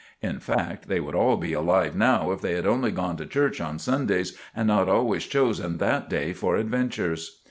[0.23, 3.61] In fact, they would all be alive now if they had only gone to church
[3.61, 7.37] on Sundays and not always chosen that day for adventures.